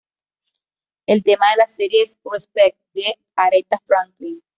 [1.05, 4.41] El tema de la serie es "Respect" de Aretha Franklin.